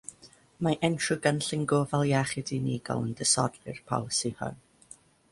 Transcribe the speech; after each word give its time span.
Mae 0.67 0.77
unrhyw 0.87 1.17
gynllun 1.25 1.67
gofal 1.73 2.05
iechyd 2.11 2.51
unigol 2.57 3.05
yn 3.07 3.11
disodli'r 3.19 3.83
polisi 3.93 4.33
hwn. 4.41 4.57